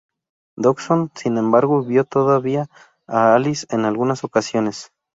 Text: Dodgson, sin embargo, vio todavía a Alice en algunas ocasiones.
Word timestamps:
Dodgson, 0.57 1.11
sin 1.13 1.37
embargo, 1.37 1.83
vio 1.83 2.05
todavía 2.05 2.65
a 3.05 3.35
Alice 3.35 3.67
en 3.69 3.85
algunas 3.85 4.23
ocasiones. 4.23 4.91